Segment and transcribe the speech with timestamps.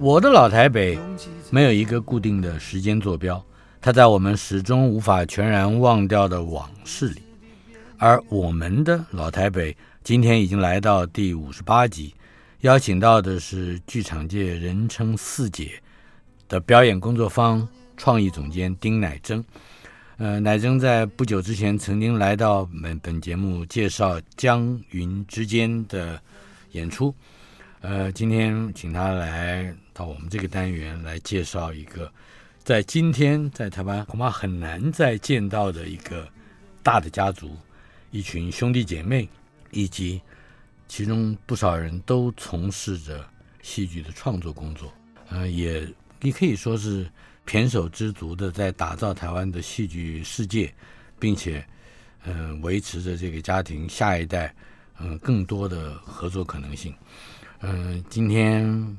[0.00, 0.98] 我的老台北
[1.50, 3.40] 没有一个固定的时间坐标，
[3.80, 7.22] 它在我们始终无法全然忘掉的往事里。
[7.96, 12.12] 而我们的老台北今天已经来到第五十八集，
[12.62, 15.80] 邀请到的是剧场界人称“四姐”
[16.48, 19.44] 的表演工作坊创意总监丁乃真。
[20.16, 26.20] 呃，乃真在不久之前曾经来到本本节目介绍《江云之间》的
[26.72, 27.14] 演出。
[27.82, 32.10] 呃，今天请他来到我们这个单元来介绍一个，
[32.62, 36.28] 在今天在台湾恐怕很难再见到的一个
[36.80, 37.56] 大的家族，
[38.12, 39.28] 一群兄弟姐妹，
[39.72, 40.22] 以及
[40.86, 43.28] 其中不少人都从事着
[43.62, 44.94] 戏剧的创作工作，
[45.30, 45.84] 呃，也
[46.20, 47.10] 你可以说是
[47.44, 50.72] 胼手胝足的在打造台湾的戏剧世界，
[51.18, 51.66] 并且，
[52.26, 54.54] 嗯、维持着这个家庭下一代，
[55.00, 56.94] 嗯、更多的合作可能性。
[57.62, 58.96] 嗯、呃，今天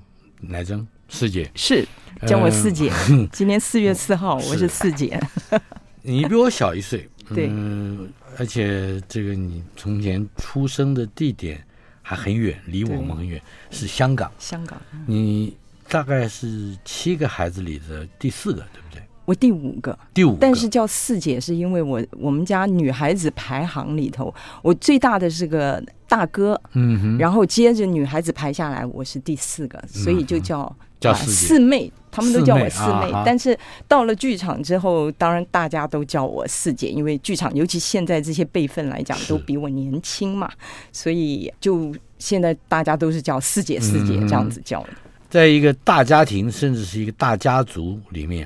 [0.49, 1.85] 来真四姐是
[2.25, 2.89] 叫我四姐。
[2.89, 5.19] 呃、今天四月四号，我是四姐。
[6.01, 11.61] 你比我小一岁， 对，嗯，而且这个你从前出生的地点
[12.01, 14.31] 还很远，离我们很远，是香港。
[14.39, 15.55] 香港，你
[15.89, 19.02] 大概是七个孩子里的第四个，对不对？
[19.25, 33.01] 我第五个，第五个，但是叫四姐是因为我我们家女孩子排行里头，我最大的是个大哥，嗯哼，然后接着女孩子排下来，我是第四个，所以就叫、嗯、叫四妹，他们都叫我四妹。
[33.01, 33.11] 四妹。
[33.13, 33.57] 啊、但是
[33.87, 40.51] 到了剧场之后，当然大家都叫我四姐，因为剧场尤其现在这些辈分来讲，都比我年轻嘛，
[40.91, 44.97] 所以就现在大家都是叫四姐四姐这样子叫的、嗯。
[45.29, 48.45] 在一个大家庭，甚至是一个大家族里面。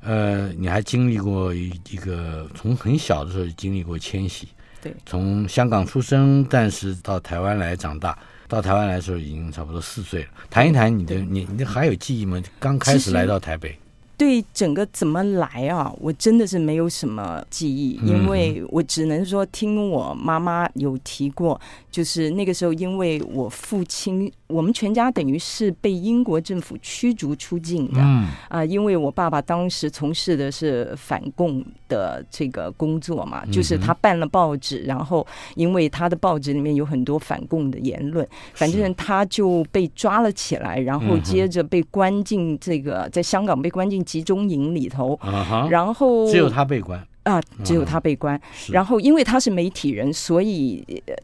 [0.00, 4.48] 呃，你还经历过一一个从很小的时候就经历过迁徙，
[4.80, 8.16] 对，从香港出生，但是到台湾来长大，
[8.46, 10.28] 到台湾来的时候已经差不多四岁了。
[10.48, 12.40] 谈一谈你的，你你还有记忆吗？
[12.60, 13.76] 刚开始来到台北。
[14.18, 15.94] 对整个怎么来啊？
[16.00, 21.58] 我真的是没有什么记忆，因为我只能说听我妈妈有提过，
[21.88, 43.98] 就是那个时候因为我父亲，我们全家等于是被英国政府驱逐出境的，啊、呃，因为我爸爸当时从事的是反共的这个工作嘛，就是他办了报纸，然后因为他的报纸里面有很多反共的言论，反正他就被抓了起来，然后接着被关进这个在香港被关进。
[44.08, 46.98] 集中营里头，uh 然后只有他被关。
[47.24, 48.38] 啊，只有他被关。
[48.38, 50.82] Uh 然后因为他是媒体人，所以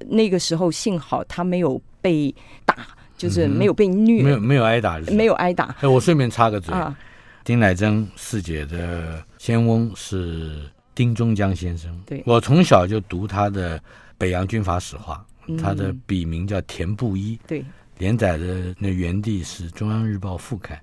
[0.09, 2.35] 那个时候幸好他没有被
[2.67, 2.77] 打，
[3.17, 5.75] 就是没有被虐，没有没有挨打，没有挨打。
[5.81, 6.95] 哎，我顺便插个嘴，啊、
[7.43, 10.63] 丁乃真四姐的先翁是
[10.95, 11.95] 丁中江先生。
[12.07, 13.79] 对，我从小就读他的
[14.17, 17.39] 《北洋军阀史话》，嗯、他的笔名叫田布衣。
[17.47, 17.63] 对，
[17.99, 20.81] 连载的那原地是《中央日报》副刊。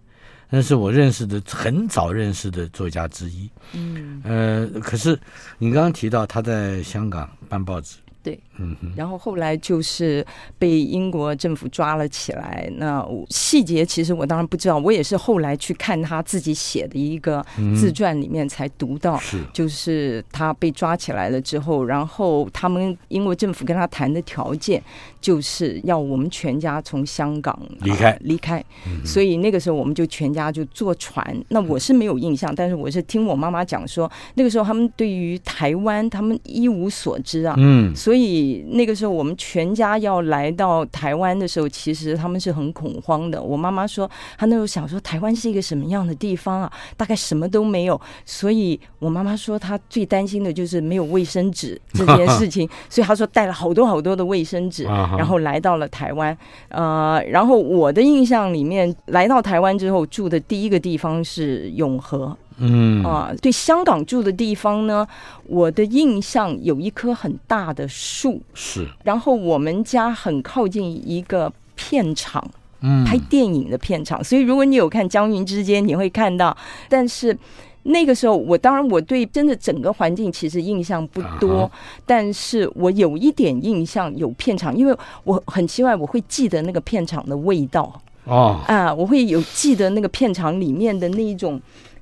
[0.48, 5.20] 那是我认识的很早认识的作家之一，嗯，呃，可是
[5.58, 7.98] 你刚刚提到他在香港办报纸。
[8.22, 10.26] 对，嗯，然后后来就是
[10.60, 12.72] 被英国政府抓了起来。
[12.78, 17.46] 那细节其实我当然不知道，我也是后来去看他自己写的一个
[17.76, 24.82] 自传里面才读到，是就是他被抓起来了之后，然后他们英国政府跟他谈的条件
[25.20, 28.64] 就是要我们全家从香港离开离开，
[29.04, 31.22] 所以那个时候我们就全家就坐船。
[31.50, 37.96] 那我是没有印象，但是我是听我妈妈讲说，那个时候他们对于台湾他们一无所知啊，嗯。
[37.96, 43.42] 所以那个时候，我们全家要来到台湾的时候，其实他们是很恐慌的。
[43.42, 46.72] 我妈妈说，她那时候想说，台湾是一个什么样的地方啊？
[46.96, 48.00] 大概什么都没有。
[48.26, 52.70] 所以我妈妈说，她最担心的就是没有卫生纸 这件事情。
[52.90, 56.38] 所以她说带了好多好多的卫生纸，然后来到了台湾。
[56.70, 62.36] 呃，然后我的印象里面，来到台湾之后住的第一个地方是永和。
[62.62, 65.06] 嗯啊，对香港住的地方呢，
[65.48, 72.42] 我的印象有一棵很大的树，是，然后我们家很靠近一个片场，
[72.82, 76.56] 嗯，拍电影的片场，所以如果你有看《江云之间》，你会看到，
[76.88, 77.38] 但是。
[77.84, 81.72] 那个时候，我当然我对真的整个环境其实印象不多，uh huh.
[82.06, 88.70] 但是我有一点印象有片场，因为我很奇怪，我会记得那个片场的味道哦、oh.
[88.70, 91.60] 啊，我会有记得那个片场里面的那一种，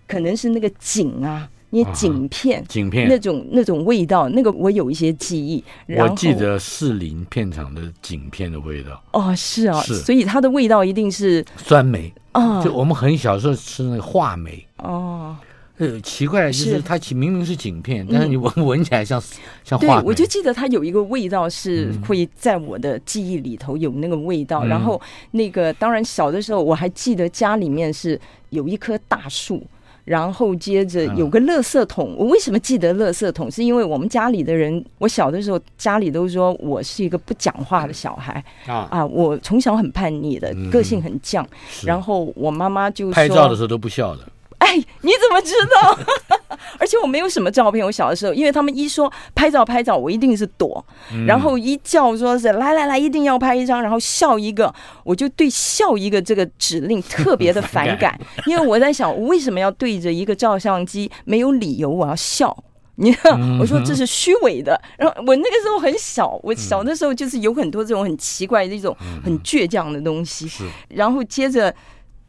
[0.09, 2.89] 可能是那个景啊，那些景片，景、uh.
[2.89, 5.63] 片那种那种味道，那个我有一些记忆。
[5.95, 15.37] 我记得士林片场的景片的味道哦，是啊，是所以它的味道一定是酸梅啊，就我们很小时候吃那个话梅哦。
[15.77, 19.17] 呃，奇怪，就是它明明是景片，但是你闻闻起来像
[19.63, 20.01] 像话。
[20.01, 24.65] 对，我就记得它有一个味道是会在我的记忆里头有那个味道。
[24.65, 25.01] 然后
[25.31, 28.19] 那个当然小的时候我还记得家里面是
[28.49, 29.65] 有一棵大树，
[30.09, 32.15] 然后接着有个垃圾桶。
[32.17, 33.49] 我为什么记得垃圾桶？
[33.51, 41.45] 是因为我们家里的人，我小的时候家里都说我是一个不讲话的小孩啊啊，我从小很叛逆的，个性很犟。
[41.83, 44.23] 然后我妈妈就拍照的时候都不笑的。
[44.59, 45.97] 哎，你怎么知道？
[46.77, 47.83] 而且我没有什么照片。
[47.85, 50.85] 我小的时候，因为他们一说拍照拍照，我一定是躲。
[51.13, 54.73] 嗯、然后一叫说是来来来，一定要拍一张，然后笑一个，
[55.03, 57.99] 我就对笑一个这个指令特别的反感。
[57.99, 61.09] 感因为我在想，我为什么要对着一个照相机？
[61.25, 62.55] 没有理由我要笑。
[62.95, 64.79] 你看，我说这是虚伪的。
[64.97, 70.47] 然后我那个时候很小，我小的时候就是有很多这种很奇怪的一种很倔强的东西。
[70.49, 71.73] 是，然后接着。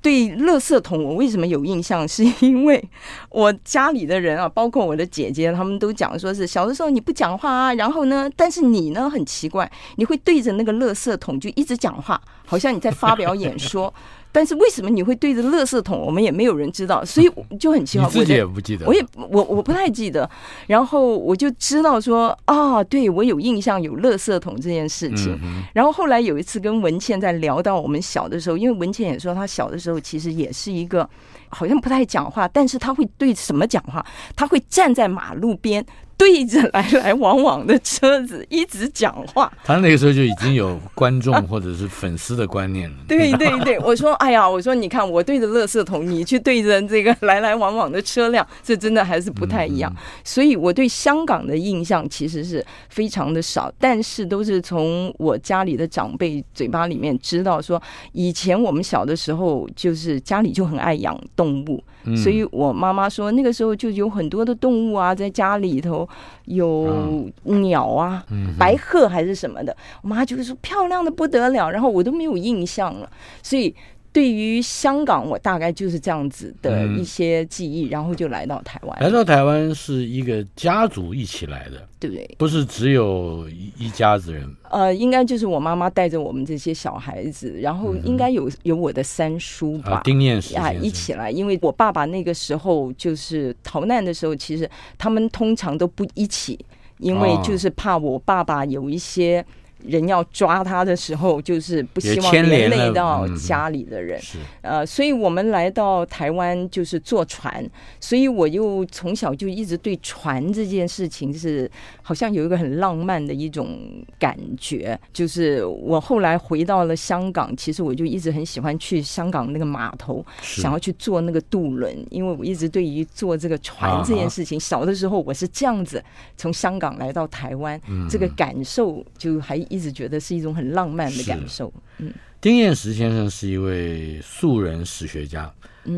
[0.03, 2.07] 对，垃圾桶我为什么有印象？
[2.09, 2.83] 是因为
[3.29, 13.93] 我家里的人啊，包括我的姐姐，他们都讲说是小的时候你不讲话啊，然后呢，但是你呢很奇怪，你会对着那个垃圾桶就一直讲话，好像你在发表演说。
[14.33, 15.99] 但是为什么你会对着垃圾桶？
[15.99, 18.07] 我们也没有人知道，所以 就很奇怪。
[18.07, 20.29] 我自己也不记得，我也我我不太记得。
[20.67, 25.39] 然后我就知道说啊，对我有印象有垃圾桶这件事情。
[25.43, 31.09] 嗯、然后后来有一次跟文倩在聊到我们小的时候，因为文倩也说她小的时候其实也是一个
[31.49, 34.05] 好像不太讲话，但是她会对什么讲话？
[34.37, 35.85] 她会站在马路边。
[36.21, 42.97] 对着来来往往的车子一直讲话，他那个时候就已经有观众或者是粉丝的观念了。
[43.09, 49.91] 对对对，我说哎呀，我说你看我对着垃圾桶，你去对着这个来来往往的车辆，这真的还是不太一样。
[50.23, 57.83] 所以我对香港的印象其实是非常的少，但是都是从我家里的长辈嘴巴里面知道说，
[58.13, 61.83] 以前我们小的时候就是家里就很爱养动物。
[62.17, 66.09] 所以我妈妈说，那个时候就有很多的动物啊，在家里头
[66.47, 68.25] 有鸟啊，
[68.59, 73.11] 白鹤还是什么的，我妈就是说漂亮的不得了，然后我都没有印象了，
[73.43, 73.75] 所以。
[74.13, 79.01] 对于香港，我大概就是这样子的一些记忆，嗯、然后就来到台湾。
[79.01, 82.35] 来到台湾是一个家族一起来的，对，不对？
[82.39, 84.53] 不是只有一一家子人。
[84.69, 91.31] 呃，应该就是我妈妈带着我们这些小孩子，然后应该有有我的三叔吧，啊、丁念时啊一起来。
[91.31, 94.69] 因为我爸爸那个时候就是逃难的时候，其实
[94.99, 96.59] 他们通常都不一起，
[96.99, 99.45] 因为就是怕我爸爸有一些。
[99.87, 104.19] 人要抓他的时候，就是不希望连累到家里的人。
[104.19, 107.65] 嗯、是，呃，所以我们来到台湾就是坐船，
[107.99, 111.71] 所以我又从小就一直对船这件事情是
[112.03, 113.79] 好像有一个很浪漫的一种
[114.19, 114.99] 感觉。
[115.13, 126.05] 就是我后来回到了香港，其实我就一直很喜欢去香港那个码头，想要去坐那个渡轮，因为我一直对于坐这个船这件事情，啊、小的时候我是这样子
[126.37, 129.59] 从香港来到台湾，嗯、这个感受就还。
[129.71, 131.73] 一直觉得是一种很浪漫的感受。
[131.99, 135.45] 嗯，丁彦石先生是一位素人史学家，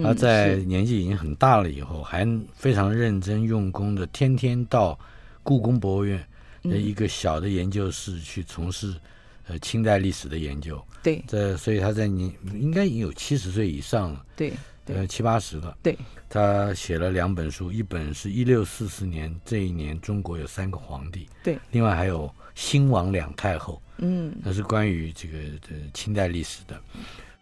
[0.03, 2.25] 他、嗯、在年纪已经很大了以后，还
[2.55, 4.99] 非常认真用功的，天天到
[5.43, 6.23] 故宫博物院
[6.65, 8.95] 的一个小的研究室去从事
[9.49, 10.81] 呃清代历史的研究。
[11.03, 14.25] 对，这所以他在年应该已经有七十岁以上了。
[14.37, 14.53] 对，
[14.87, 15.77] 呃七八十了。
[15.83, 15.97] 对，
[16.29, 21.29] 他写了两本书，一本是一六四四年这一年中国有三个皇帝。
[21.43, 22.33] 对，另外还有。
[22.55, 26.81] 兴亡两太后，嗯，那是关于这个的清代历史的。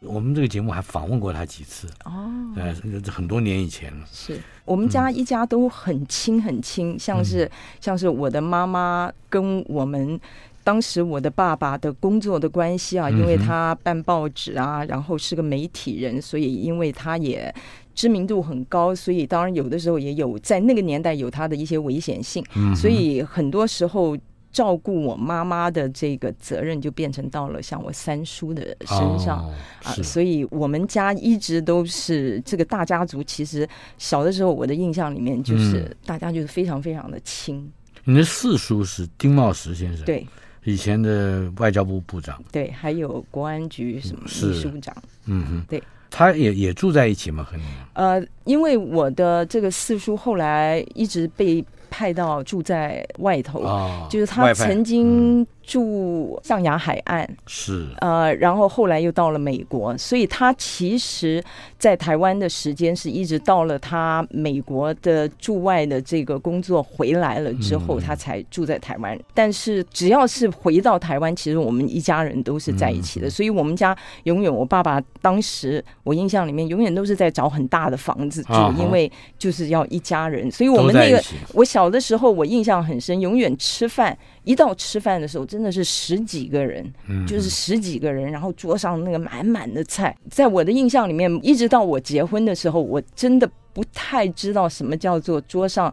[0.03, 1.87] 我们这个节目还访问过他几次。
[2.07, 2.75] 哦，呃，
[3.11, 4.07] 很多年以前了。
[4.11, 4.41] 是。
[4.65, 7.51] 我们家一家都很亲很亲，嗯、像是
[7.83, 10.19] 像是我的妈妈跟我们
[10.65, 17.55] 当时我的爸爸的工作的关系啊，因为他办报纸啊，然后是个媒体人，所以因为他也
[17.95, 24.17] 知名度很高，所以当然有的时候也有在那个年代有他的一些危险性，嗯、所以很多时候。
[24.53, 29.55] 照顾我妈妈的这个责任就变成到了像我三叔的身上、哦、
[29.85, 33.23] 啊，所以我们家一直都是这个大家族。
[33.23, 37.57] 其实小的时候，我的印象里面就是大家就是非常非常的亲。
[37.59, 40.27] 嗯、你的四叔是丁茂石先生，对，
[40.65, 44.95] 以前的外交部部长，对，还有国安局什么秘书长，
[45.27, 47.45] 嗯哼，对，他也也住在一起吗？
[47.45, 47.63] 和你？
[47.93, 57.87] 呃，因为我的这个四叔后来一直被派到住在外头，哦、就是他曾经住象牙海岸，是。
[58.01, 61.41] 呃，然后后来又到了美国，所以他其实
[61.79, 69.17] 在台湾的时间是一直到了他美国的驻外的这个工作回来了之后，他才住在台湾。
[69.17, 79.09] 嗯、但是只要是回到台湾，其实我们一家人都是在一起的，嗯、所以我们家永远，我爸爸当时我印象里面永远都是在找很大的房子住，哦、因为
[79.39, 81.23] 就是要一家人，所以我们那个
[81.55, 84.19] 我小的时候我印象很深，永远吃饭。
[84.45, 86.85] 一到吃饭的时候，真的是十几个人，
[87.27, 95.93] 就是十几个人，然后桌上那个满满的菜，在我的印象里面，一直到我结婚的时候，我真的不太知道什么叫做桌上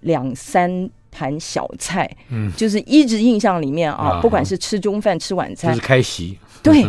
[0.00, 6.84] 两三盘小菜，嗯，就是一直印象里面啊，不管是吃中饭、吃晚餐，就是开席，对。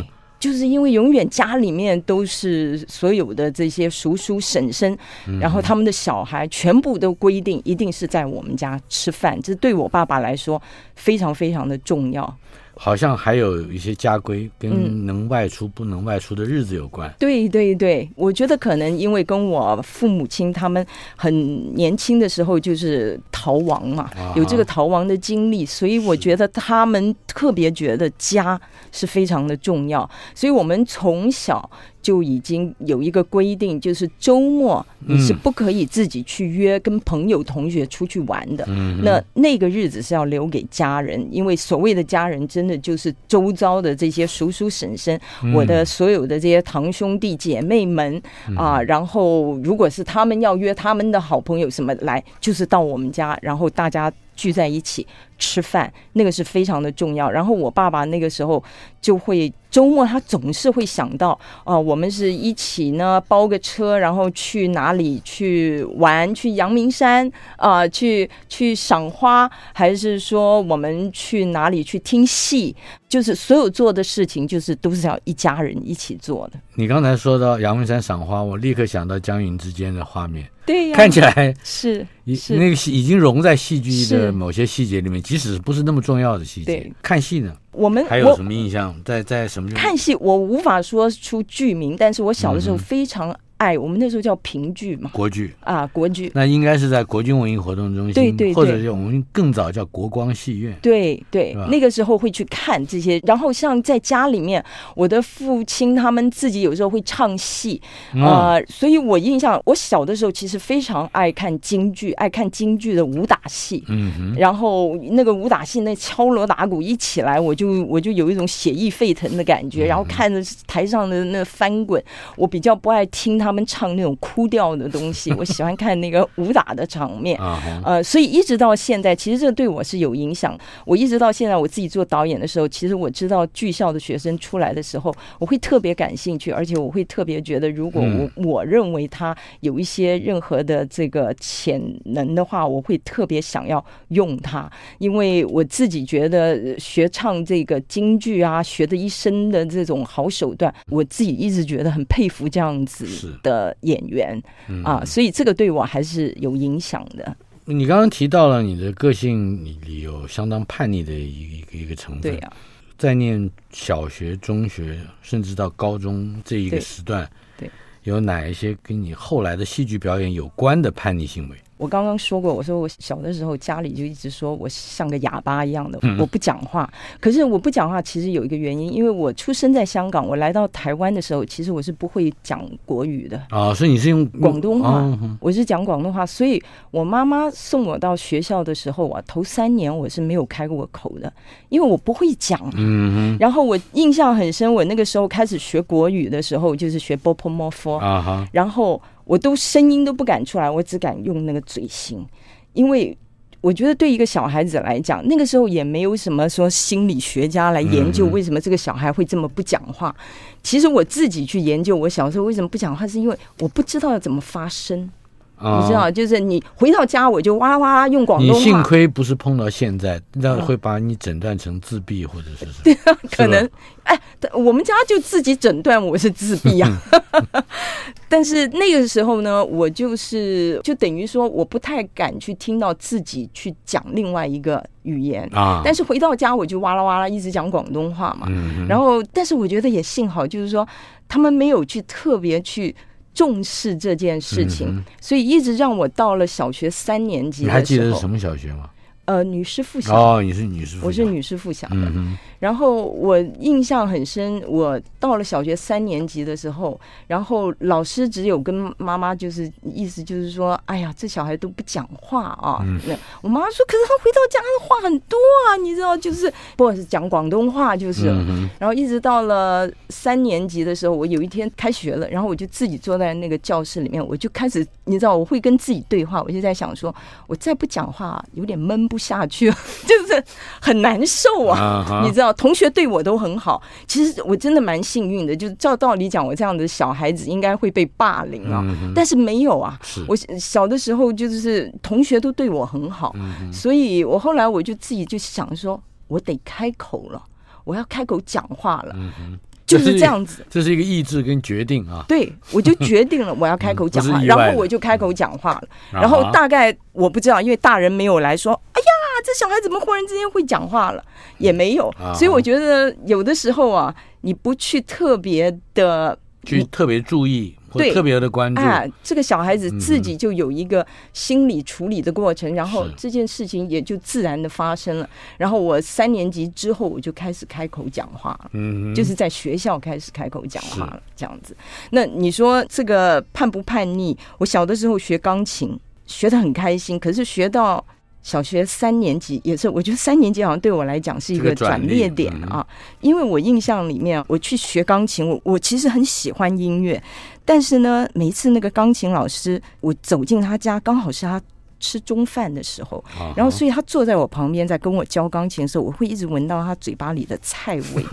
[0.46, 4.96] 就是因为永远家里面都是所有的这些叔叔婶婶，
[5.42, 10.62] 然后他们的小孩全部都规定一定是在我们家吃饭，这对我爸爸来说
[10.94, 12.38] 非常非常的重要。
[12.78, 17.10] 好像还有一些家规跟能外出不能外出的日子有关。
[17.10, 17.16] 嗯。
[17.20, 28.60] 对对对，我觉得可能因为跟我父母亲他们很年轻的时候就是逃亡嘛，有这个逃亡的经历，所以我觉得他们特别觉得家
[28.92, 31.70] 是非常的重要，所以我们从小。
[32.06, 38.64] 就已经有一个规定，就是周末你是不可以自己去约跟朋友同学出去玩的。
[38.68, 48.80] 嗯、那那个日子是要留给家人，因为所谓的家人，真的就是周遭的这些叔叔婶婶，嗯、我的所有的这些堂兄弟姐妹们、嗯、啊。
[48.84, 57.30] 然后，如果是他们要约他们的好朋友什么来，就是到我们家，然后大家聚在一起吃饭，那个是非常的重要。
[57.30, 58.64] 然后我爸爸那个时候
[59.02, 59.52] 就会。
[59.72, 61.32] 周末他总是会想到，
[61.66, 66.34] 啊、呃，我们是一起呢包个车，然后去哪里去玩？
[66.34, 72.74] 去阳明山啊、呃，去去赏花，还是说我们去哪里去听戏？
[73.10, 76.60] 就是所有做的事情，就是都是要一家人一起做的。
[76.76, 80.48] 你刚才说到阳明山赏花，我立刻想到江云之间的画面。
[80.66, 86.66] 对呀，看起来是是那个戏已经融在戏剧的某些细节里面，即使不是那么重要的细节。
[86.66, 88.96] 对，看戏呢，我们还有什么印象？
[89.04, 90.16] 在在什么看戏？
[90.16, 93.36] 我无法说出剧名，但是我小的时候非常。
[93.58, 96.30] 哎，我们那时候叫评剧嘛，国剧啊，国剧。
[96.36, 100.76] 那应该是在国军文艺活动中心，对对对，或者是我们更早叫国光戏院。
[100.82, 103.18] 对对，那个时候会去看这些。
[103.26, 107.82] 然后像在家里面，我的父亲他们自己有时候会唱戏
[108.16, 113.82] 啊，所以我印象，我小的时候其实非常爱看京剧，爱看京剧的武打戏。
[113.88, 114.36] 嗯哼。
[114.38, 119.86] 然后那个武打戏，那敲锣打鼓一起来，我就我就有一种血液沸腾的感觉。
[119.86, 122.04] 然后看着台上的那翻滚，
[122.36, 123.46] 我比较不爱听他。
[123.56, 127.40] 他们唱那种哭调的东西， 我喜欢看那个武打的场面，
[127.86, 130.60] 呃，所以一直到现在，其实这对我是有影响。
[130.84, 153.06] 我一直到现在，我自己做导演的时候，其实我知道剧校的学生出来的时候，我会特别感兴趣，而且我会特别觉得，如果我我认为他有一些任何的这个潜能的话，我会特别想要用他，因为我自己觉得学唱这个京剧啊，学的一身的这种好手段，我自己一直觉得很佩服这样子。
[153.44, 154.42] 的演员
[154.84, 157.36] 啊，所以这个对我还是有影响的。
[157.66, 162.22] 你刚刚提到了你的个性里有相当叛逆的一一个一个成分。
[162.22, 162.54] 对呀，
[162.98, 167.28] 在念小学、中学，甚至到高中这一个时段，
[167.58, 167.70] 对，
[168.04, 171.58] 有哪一些跟你后来的戏剧表演有关的叛逆行为？
[171.78, 176.90] 我刚刚说过，我说我小的时候家里就一直说我像个哑巴一样的，我不讲话。
[177.20, 185.04] 可是我不讲话其实有一个原因，因为我出生在香港，我来到台湾的时候，其实我是不会讲国语的啊，所以你是用广东话，
[185.42, 186.26] 我是讲广东话。
[186.26, 191.32] 所以我妈妈送我到学校的时候啊，头三年我是没有开过口的，
[191.68, 192.58] 因为我不会讲。
[192.78, 199.02] 嗯，然后我印象很深，我那个时候开始学国语的时候，就是学波泼摩佛啊，然后。
[199.26, 202.26] 我都声音都不敢出来，我只敢用那个嘴型，
[202.74, 203.18] 因为
[203.62, 210.16] 我觉得对一个小孩子来讲，那个时候也没有什么说心理学家来研究为什么这个小孩会这么不讲话。
[210.62, 215.10] 其实我自己去研究，我小时候为什么不讲话，是因为我不知道要怎么发声。
[215.58, 218.58] 哦、你知道，就是你回到家我就哇啦哇啦用广东话。
[218.58, 222.82] 你幸亏不是碰到现在，那会把你诊断成自闭或者是什么？
[222.84, 223.70] 对啊，可能
[224.04, 224.20] 哎，
[224.54, 227.02] 我们家就自己诊断我是自闭啊。
[228.28, 235.82] 但是那个时候呢，我就是就等于说，我不太敢去听到自己去讲另外一个语言啊。
[235.84, 238.48] 但是回到家我就哇啦哇啦一直讲广东话嘛。
[238.50, 238.86] 嗯。
[238.88, 240.88] 然后，但是我觉得也幸好，就是说
[241.28, 242.94] 他们没有去特别去。
[243.36, 247.66] 重视这件事情，嗯、所以一直让我到了小学三年级。
[247.66, 248.90] 你还记得是什么小学吗？
[249.26, 251.96] 呃，女师附小哦，你是女师附小，我是女师附小的。
[251.96, 262.80] 嗯然后我印象很深，我到了小学三年级的时候，然后老师只有跟妈妈就是意思就是说，哎呀，这小孩都不讲话啊。
[262.84, 268.30] 嗯、那我妈妈说，可是他回到家的话很多啊，你知道，就是不是讲广东话，就是。
[268.30, 277.14] 嗯、然后一直到了三年级的时候，我有一天开学了，然后我就自己坐在那个教室里面，我就开始，你知道，我会跟自己对话，我就在想说，
[277.46, 279.70] 我再不讲话，有点闷不下去，
[280.06, 280.44] 就是
[280.82, 282.52] 很难受啊，啊你知道。
[282.54, 285.56] 同学对我都很好，其实我真的蛮幸运的。
[285.56, 290.00] 就是照道理讲，我这样的小孩子应该会被霸凌啊，嗯、但是没有啊。
[290.28, 297.42] 我小的时候就是同学都对我很好，嗯、所以我后来我就自己就想说，我得开口了，
[297.84, 299.16] 我要开口讲话了。
[299.16, 302.26] 嗯 就是这样子，这是一个意志跟决定啊。
[302.28, 305.88] 对，我就 决定了，我要开口讲话，然后我就开口讲话了。
[306.12, 309.06] 然后大概我不知道，因为大人没有来说，哎呀，
[309.46, 311.24] 这小孩怎么忽然之间会讲话了？
[311.60, 317.76] 也没有，所以我觉得有的时候啊，你不去特别的去特别注意。
[317.98, 325.30] 对，特别的关注啊，这个小孩子自己就有一个心理处理的过程，嗯、然后这件事情也就自然的发生了。
[325.58, 331.76] 然后我三年级之后，我就开始开口讲话了，嗯，就是在学校开始开口讲话了，这样子。
[332.12, 334.38] 那你说这个叛不叛逆？
[334.58, 338.04] 我小的时候学钢琴，学的很开心，可是学到。
[338.46, 342.86] 小学三年级也是，我觉得三年级好像对我来讲是一个转捩点啊，
[343.20, 347.20] 因为我印象里面，我去学钢琴，我我其实很喜欢音乐，
[347.66, 351.60] 但是呢，每一次那个钢琴老师，我走进他家，刚好是他
[352.00, 353.24] 吃中饭的时候，
[353.56, 358.26] 然后所以他坐在我旁边，在跟我教钢琴的时候，我会一直闻到他嘴巴里的菜味，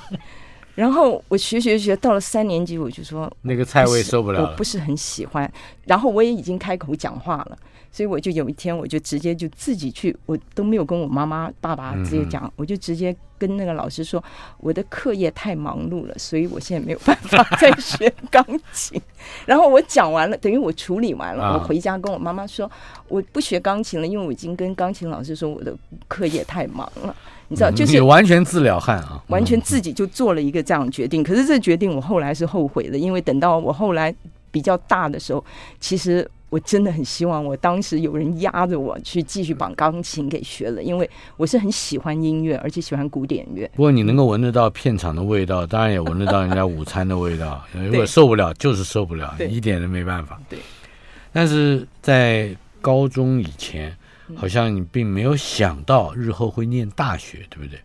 [0.74, 5.50] 然后我学学学到了三年级，我就说那个菜味受不了，我不是很喜欢，
[5.84, 7.58] 然后我也已经开口讲话了。
[7.92, 14.22] 所以我就有一天，我就直接就自己去，我都没有跟我妈妈、爸爸直接讲，我就直接跟那个老师说，
[14.58, 19.02] 我的课业太忙碌了，所以我现在没有办法再学钢琴。
[19.44, 22.70] 然后我讲完了，等于我处理完了，我回家跟我妈妈说，
[23.08, 27.16] 我不学钢琴了，因为我已经跟钢琴老师说我的课业太忙了，
[27.50, 31.22] 你知道，就是完全自了汉啊，完全自己就做了一个这样的决定。
[31.22, 34.14] 可是这决定我后来是后悔的，因为等到我后来
[34.50, 35.44] 比较大的时候，
[35.78, 36.26] 其实。
[36.50, 43.70] 我真的很希望我当时有人压着我去继续把钢琴给学了，因为我是很喜欢音乐，而且喜欢古典乐。
[43.76, 47.64] 不过你能够闻得到片场的味道，当然也闻得到人家午餐的味道。
[47.72, 50.40] 如果受不了，就是受不了，一点都没办法。
[50.48, 50.58] 对。
[51.32, 53.96] 但是在高中以前，
[54.36, 57.78] 好像你并没有想到日后会念大学，对不对？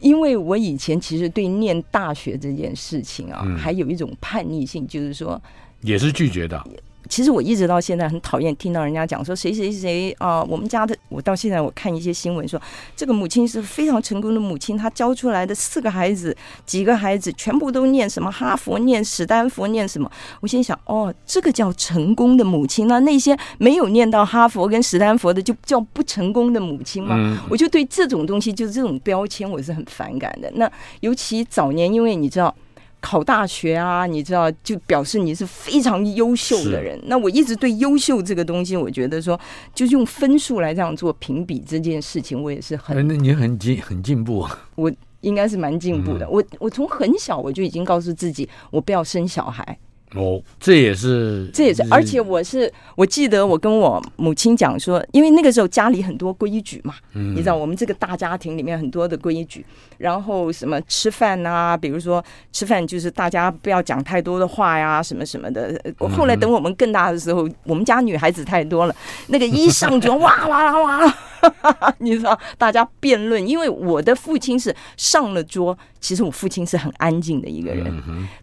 [0.00, 5.40] 因为我以前其实对念大学这件事情啊，还有一种叛逆性，就是说，
[5.82, 6.62] 也是拒绝的。
[7.10, 12.58] 其实我一直到现在很讨厌听到人家讲说谁谁谁啊，我们家的，我到现在我看一些新闻说
[12.94, 20.08] 这个母亲是非常成功的母亲，她教出来的四个孩子，几个孩子全部都念什么哈佛，念史丹佛，念什么？
[20.40, 27.44] 我心想哦，这个叫成功的母亲，那那些没有念到哈佛跟史丹佛的就叫不成功的母亲吗？
[27.50, 30.48] 我就对这种东西，就是这种标签，我是很反感的。
[30.54, 30.70] 那
[31.00, 32.54] 尤其早年，因为你知道。
[33.00, 37.00] 考大学啊，你知道，就表示你是非常优秀的人。
[37.06, 39.38] 那我一直对优秀这个东西，我觉得说，
[39.74, 43.06] 就用分数来这样做评比这件事情，我也是很……
[43.08, 44.66] 那你很进很进步啊！
[44.74, 46.28] 我应该是蛮进步的。
[46.28, 49.78] 我我从很小我就已经告诉自己，我不要生小孩。
[50.16, 59.64] 哦，这也是，这也是，而且我是，我记得我跟我母亲讲说，因为那个时候家里很多规矩嘛，嗯，你知道我们这个大家庭里面很多的规矩，
[59.98, 65.80] 然后什么吃饭啊，比如说吃饭就是大家不要讲太多的话呀，什么什么的。
[66.16, 68.96] 后来等我们更大的时候，我们家女孩子太多了，
[69.28, 71.14] 那个一上桌哇哇哇哇。
[72.00, 77.90] 你知道，大家辩论，因为我的父亲是上了桌，其实我父亲是很安静的一个人，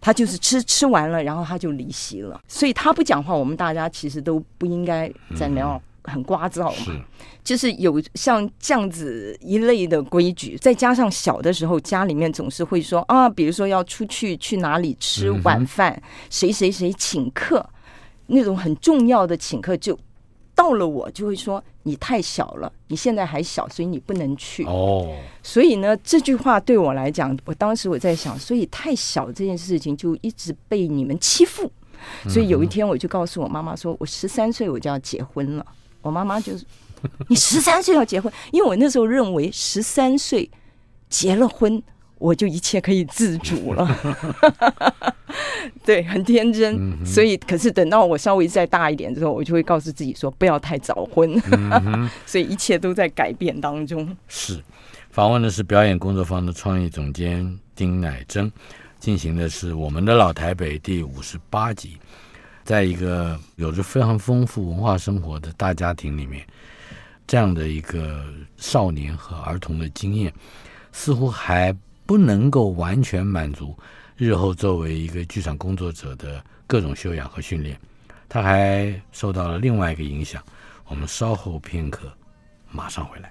[0.00, 7.04] 他就是吃吃完了，然后他就离席了，所以他不讲话，我们大家其实都不应该在那样很聒噪嘛，
[7.42, 17.68] 就是有像这样子一类的规矩，再加上小的时候家里面总是会说啊，比如说要出去去哪里吃晚饭，谁谁谁请客。
[18.30, 19.98] 那种很重要的请客，就
[20.58, 24.64] 到了我就会说你太小了，你现在还小，所以你不能去。
[24.64, 31.70] 哦，所以呢，这句话对我来讲，我当时我在想，所以太小这件事情就一直被你们欺负。
[32.28, 35.64] 所以有一天我就告诉我妈妈说，我十三岁我就要结婚了。
[36.02, 36.64] 我妈妈就是，
[37.28, 40.50] 你十三岁要结婚，因为我那时候认为十三岁
[41.08, 41.80] 结了婚。
[42.18, 43.88] 我就一切可以自主了，
[45.84, 46.76] 对，很天真。
[46.76, 51.40] 嗯、所以，可是等到我稍微再大一点之后，我就会告诉自己说，不要太早婚。
[51.52, 54.16] 嗯、 所以一切都在改变当中。
[54.26, 54.60] 是，
[55.10, 58.50] 访问的是表演工作坊的创意总监丁乃真，
[58.98, 61.98] 进行的是我们的老台北第五十八集，
[62.64, 66.44] 在一个有着非常丰富文化生活的大家庭里面，
[67.28, 68.24] 这样的一个
[68.56, 70.32] 少年和儿童的经验，
[70.90, 71.72] 似乎还。
[72.08, 73.76] 不能够完全满足
[74.16, 77.78] 日后作为一个剧场工作者的各种修养和训练，
[78.30, 80.42] 他还受到了另外一个影响。
[80.86, 82.10] 我们稍后片刻，
[82.70, 83.30] 马上回来。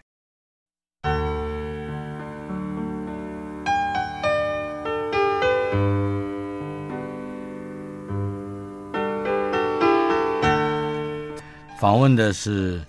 [11.79, 12.79] 访问的是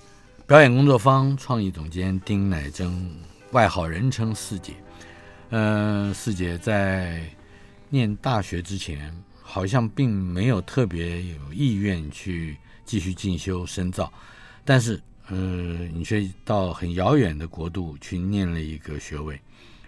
[0.46, 3.11] 表演工作坊创意总监丁乃真，
[3.53, 4.74] 外号人称四姐。
[5.51, 7.23] 嗯、呃，四姐在
[7.89, 14.13] 念大学之前，好像并没有特别有意愿去继续进修深造，
[14.65, 15.37] 但是，呃，
[15.95, 19.41] 你却到很遥远的国度去念了一个学位，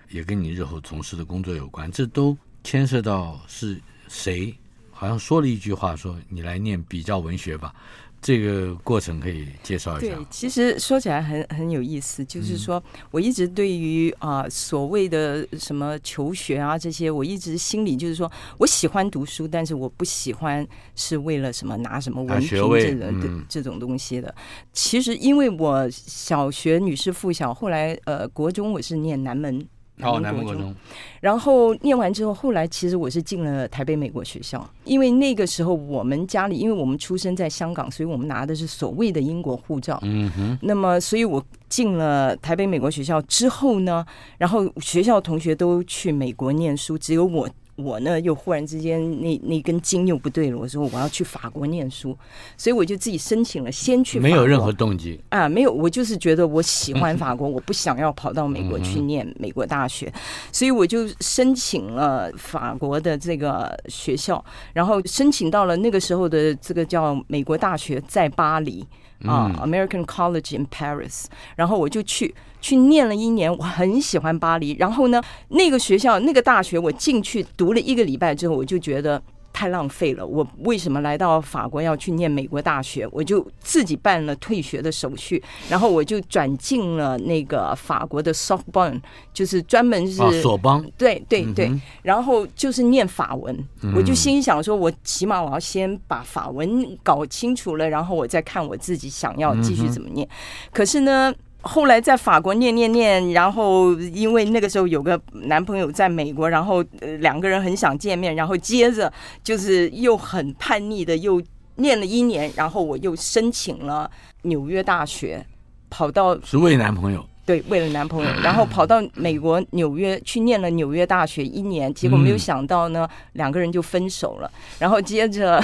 [0.09, 4.55] 也跟你日后从事的工作有关，这都牵涉到是谁，
[4.90, 7.75] 好像说了一句话，说你来念比较文学吧。
[8.22, 10.14] 这个过程可以介绍一下。
[10.14, 24.35] 对，其实说起来很很有意思，就是说我一直对于啊、呃、所谓的什么求学啊这些，我一直心里就是说我喜欢读书，但是我不喜欢是为了什么拿什么文凭这个、嗯、这种东西的。
[24.72, 29.66] 其实因为我小学女师附小，后来呃国中我是念南门。
[30.02, 30.74] 哦，南门国中，
[31.20, 39.98] 然后念完之后，后来其实我是进了台北美国学校，因为那个时候我们家里，因为我们出生在香港，所以我们拿的是所谓的英国护照。
[40.02, 40.58] 嗯哼。
[40.62, 44.04] 那么，所以我进了台北美国学校之后呢，
[44.38, 47.48] 然后学校同学都去美国念书，只有我。
[47.83, 50.59] 我呢，又忽然之间那那根筋又不对了。
[50.59, 52.16] 我说我要去法国念书，
[52.57, 54.19] 所以我就自己申请了，先去。
[54.21, 60.12] 没有任何动机啊，没有，我就是觉得我喜欢 法国，我不想要跑到美国去念美国大学，
[60.53, 68.87] 所以我就申请了法国的这个学校，然后申请到了那个时候的这个叫美国大学，在巴黎。
[69.26, 71.24] 啊、uh，American College in Paris，
[71.56, 74.76] 然后我就去去念了一年，我很喜欢巴黎。
[74.78, 79.22] 然后呢，那个学校那个大学，我进去读了一个礼拜之后，我就觉得。
[79.61, 80.27] 太浪费了！
[80.27, 83.07] 我为什么来到法国要去念美国大学？
[83.12, 88.99] 我就自己办了退学的手续，然后我就转进了那个法国的 softbone
[89.35, 90.83] 就是专门是、啊、索邦。
[90.96, 93.55] 对对对、嗯，然后就是念法文。
[93.83, 100.27] 嗯、我就心想说，我起码我要先把法文搞清楚了，然后我再看我自己想要继续怎么念。
[100.27, 100.31] 嗯、
[100.73, 101.35] 可是呢？
[101.62, 106.83] 后来在法国念念念，然后因为那个时候有个男朋友在美国，然后
[107.18, 109.12] 两个人很想见面，然后接着
[109.44, 111.42] 就是又很叛逆的又
[111.77, 114.11] 念了一年，然后我又申请了
[114.42, 115.44] 纽约大学，
[115.88, 117.25] 跑到是为男朋友。
[117.46, 124.49] 对，为了男朋友，然后跑到美国纽约去念了纽约大学一年，结果没有想到呢，嗯、两个人就分手了。
[124.79, 125.61] 然后接着，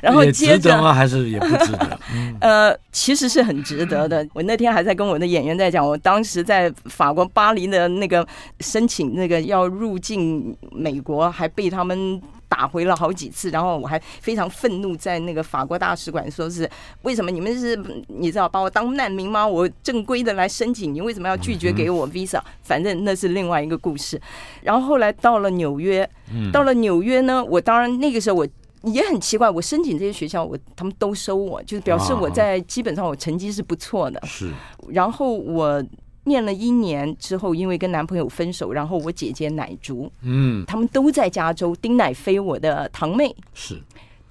[0.00, 0.92] 然后接着，值得吗？
[0.92, 1.98] 还是也不值得？
[2.12, 4.26] 嗯、呃，其实是很值得的。
[4.32, 8.26] 我那天还在跟我的演员在讲，我当时在法国巴黎的那个
[8.60, 12.20] 申请那个要入境美国，还被他们。
[12.48, 16.66] 打回了好几次，然后我还非常愤怒，在那个法国大使馆说是
[17.02, 19.44] 为什么你们是你知道把我当难民吗？
[19.44, 22.40] 我正规的来申请，你为什么要拒绝给我 visa？
[22.62, 24.18] 反正那是另外一个故事。
[24.62, 26.08] 然后后来到了纽约，
[26.52, 28.46] 到了纽约呢，我当然那个时候我
[28.86, 34.20] 也很奇怪，我申请这些学校，我他们都收我，就是表示我在基本上我成绩是不错的。
[34.26, 34.50] 是，
[34.88, 35.84] 然后我。
[36.28, 41.72] 念了一年之后，因为跟男朋友分手，然后我姐姐乃竹，嗯，他们都在加州。
[41.76, 43.80] 丁乃飞，我的堂妹是，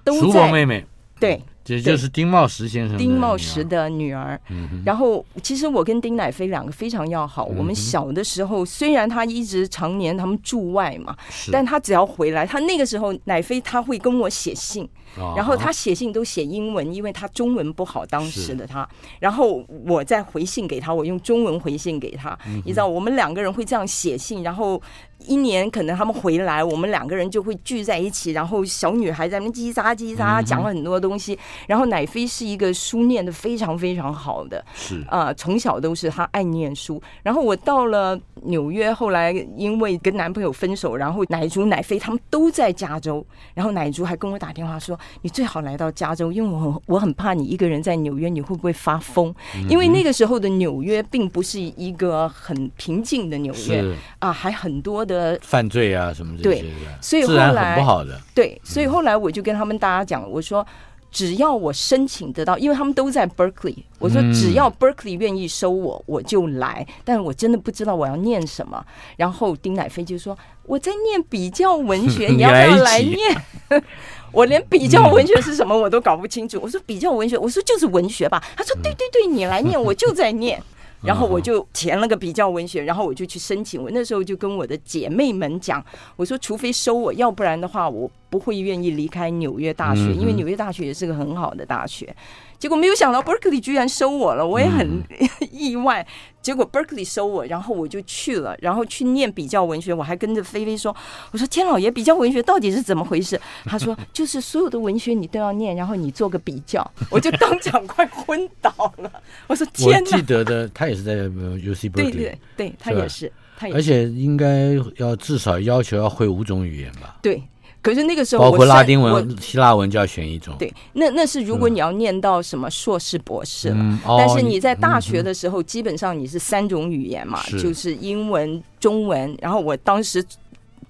[0.04, 0.86] 都在妹妹，
[1.22, 1.41] 对。
[1.65, 4.39] 这就是丁茂石先生，丁茂石的女儿。
[4.49, 7.47] 嗯、然后，其实我跟丁乃飞两个非常要好。
[7.49, 11.17] 嗯、我们小的时候，虽然他一直常年他们驻外嘛，
[11.51, 18.88] 但他只要回来，他那个时候乃飞他会跟我写信，哦、然后他写信都写英文，因为他中文不好，当时的他。
[19.19, 22.38] 然后我再回信给他，我用中文回信给他。
[22.47, 24.80] 嗯、你知道，我们两个人会这样写信，然后
[25.19, 31.38] 一年可能他们回来，我们两个人就会聚在一起，然后小女孩在那叽喳叽喳讲了很多东西。
[31.67, 37.01] 然后奶飞是一个书念的非常非常好的，是啊、呃，从小都是她爱念书。
[37.23, 43.25] 然后我到了纽约，后来因为跟男朋友分手，然后奶竹、奶飞他们都在加州。
[43.54, 49.34] 然后奶竹还跟我打电话说：“你最好来到加州，因为我我很怕你一个人在纽约，你会不会发疯？
[49.69, 53.84] 因为那个时候的纽约并不是一个很平静的纽约
[54.19, 56.70] 啊，还很多的。”呃，犯罪啊什么这些的，
[57.02, 58.20] 所以后来很不好的。
[58.34, 60.65] 对，所以后来我就跟他们大家讲，我说
[61.10, 66.86] 只要我申请得到，因为他们都在 Berkeley，我说只要 Berkeley 愿意收我，我就来。
[67.06, 68.86] 但是我真的不知道我要念什么。
[69.15, 73.82] 然后丁乃飞就说我在念比较文学， 你要不要来念？
[74.34, 76.60] 我连比较文学是什么我都搞不清楚。
[76.62, 78.44] 我说比较文学，我说就是文学吧。
[78.58, 80.62] 他说对对对，你来念，我就在念。
[81.01, 83.81] 然后我就填了个比较文学，然后我就去申请。
[83.81, 85.84] 我那时候就跟我的姐妹们讲，
[86.15, 92.15] 我说除非收我，要不然的话我不会愿意离开纽约大学，因为纽约大学也是个很好的大学。
[92.58, 95.04] 结果没有想到 Berkeley 居然收我了，我也很
[95.52, 96.06] 意外。
[96.41, 99.91] 结果 Berkeley 收我，然后我就去了，然后去念比较文学。
[99.91, 100.96] 我还跟着菲菲说
[101.34, 106.86] ：“我说天老爷，比较文学到底是怎么回事？”他说：“就是所有的文学你都要念，然后你做个比较。
[107.10, 109.12] ”我就当场快昏倒了。
[109.48, 117.18] 我说：“天哪！”我记得的，他也是在 UC Berkeley，对对对，他也是，他也是，而且应该要至少要求要会五种语言吧？
[117.24, 117.41] 对。
[117.86, 120.56] 可是那个时候，包括拉丁文、希腊文就要选一种。
[120.58, 123.76] 对，那那是如果你要念到什么硕士、博士了。
[123.78, 129.38] 嗯哦、但是你在大学的时候，基本上你是三种语言嘛，是就是英文、中文。
[129.39, 130.26] 然后我当时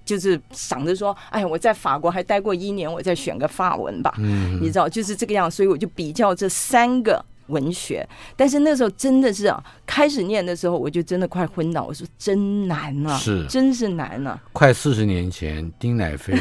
[0.06, 4.14] 就是想着说，哎，我在法国还待过一年，我再选个法文吧。
[4.16, 8.08] 嗯，你知道，就是这个样，所以我就比较这三个文学。
[8.34, 11.84] 但是那时候真的是啊，开始念的时候，我就真的快昏倒。
[11.84, 14.40] 我说真难啊，是，真是难啊。
[14.54, 16.32] 快四十年前，丁乃飞。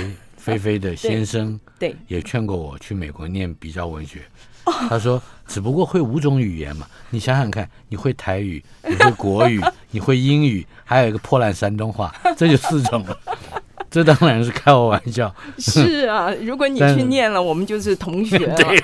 [0.46, 4.22] 菲菲的先生对也劝过我去美国念比较文学，
[4.88, 13.18] 他说只不过会五种语言嘛，你想想看，你会台语， 你会国语，你会英语，还有一个破烂山东话，这就四种了。
[13.90, 15.34] 这当然是开我玩笑。
[15.58, 18.56] 是啊，如果你去念了，我们就是同学了。
[18.56, 18.84] 对。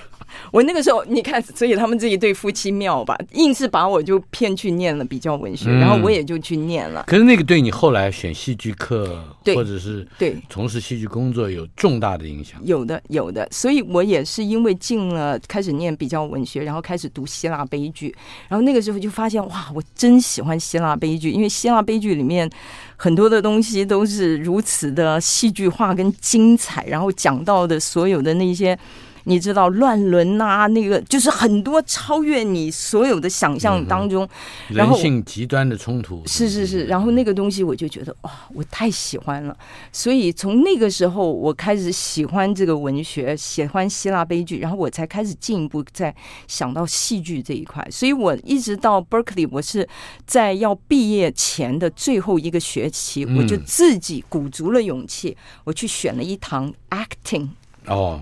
[0.52, 7.04] 我那个时候，你看，所以他们这一对夫妻妙吧，硬是把我就骗去念了比较文学，嗯、然后我也就去念了。
[7.08, 9.24] 可是那个对你后来选戏剧课，
[9.56, 12.60] 或者是对从事戏剧工作有重大的影响。
[12.64, 13.48] 有的，有的。
[13.52, 18.16] 所以我也是因为进了开始念比较文学，然后开始读希腊悲剧，
[18.48, 22.50] 然后那个时候就发现哇，我真喜欢希腊悲剧，因为希腊悲剧里面
[22.96, 28.78] 很多的东西都是如此的戏剧化跟精彩，然后讲到的所有的那些。
[29.26, 34.28] 你知道乱伦啊，那个就是很多超越你所有的想象当中，
[34.70, 36.24] 嗯、人性极端的冲突。
[36.26, 39.56] 是是是，然后那个东西我就觉得哇，我太喜欢了。
[39.92, 46.14] 所以从那个时候我开始喜欢这个文学，喜欢希腊悲剧，然后我才开始进一步在
[46.48, 47.88] 想到戏剧这一块。
[47.92, 49.88] 所以我一直到 Berkeley，我是
[50.26, 57.50] 在要毕业前的最后一个学期，我就自己鼓足了勇气，我去选了一堂 acting。
[57.86, 58.22] 哦。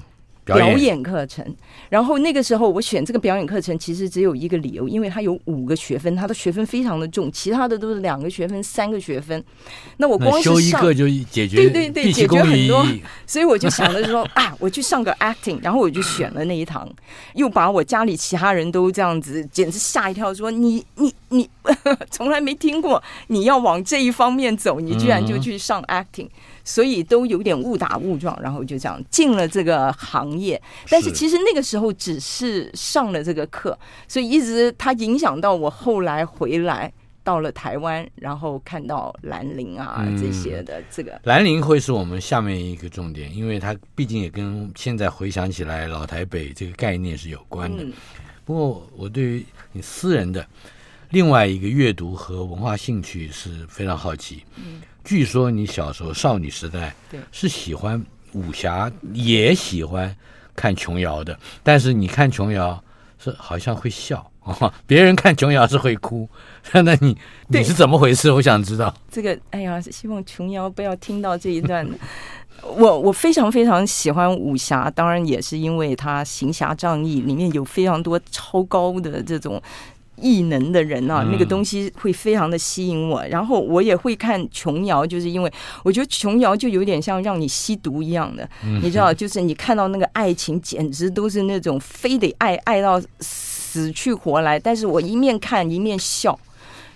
[0.56, 1.46] 表演课程，
[1.90, 9.44] 然后那个时候我选这个表演课程，其实只有一个理由，因为它有五个学分，它的学分非常的重，其他的都是两个学分、三个学分。
[9.98, 12.86] 那我光是修一个就解决，对对对，解决很多。
[13.26, 16.90] 所以我就想着说 啊，我去上个 acting，然后我就选了那一堂，
[17.36, 21.50] 又把我家里其他人都这样子，简直吓一跳，说你你你
[22.10, 26.28] 从来没听过，你要往这一方面走，你居然就去上 acting。
[26.70, 30.62] 所以都有点误打误撞，然后就这样进了这个行业。
[30.88, 33.76] 但是其实那个时候只是上了这个课，
[34.08, 41.20] 所以一直它影响到我后来回来到了台湾，然后看到兰陵啊这些的这个。
[41.24, 47.84] 兰陵会是我们下面一个重点，因为它毕竟也跟现在回想起来老台北这个概念是有关的。
[48.46, 50.46] 不过我对于你私人的
[51.10, 54.44] 另外一个阅读和文化兴趣是非常好奇。
[54.58, 54.82] 嗯。
[55.04, 56.94] 据说你小时候少女时代
[57.32, 60.16] 是喜欢武侠，也喜欢
[60.56, 62.84] 看琼瑶的，但是你看琼瑶
[63.18, 66.30] 是好像会笑哦， 别人看琼瑶是会哭，
[66.74, 68.32] 那你你是怎么回事？
[68.32, 69.38] 我想知道这个。
[69.52, 71.88] 哎呀，希望琼瑶不要听到这一段。
[72.62, 79.62] 我我非常非常喜欢武侠，当然也是因为它行侠仗义，里面有非常多超高的这种。
[80.22, 83.26] 异能的人啊，那个东西会非常的吸引我。
[83.28, 85.52] 然后我也会看琼瑶，就是因为
[85.84, 88.48] 我觉得琼瑶就有点像让你吸毒一样的，
[88.82, 94.60] 你知道，就是你看到那个爱情，简直都是那种非得爱爱到死去活来。
[94.60, 96.38] 但是我一面看一面笑，